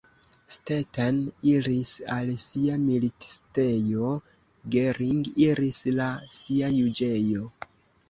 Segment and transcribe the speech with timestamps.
[0.53, 1.19] Stetten
[1.51, 4.11] iris al sia militistejo,
[4.79, 7.51] Gering iris al sia juĝejo.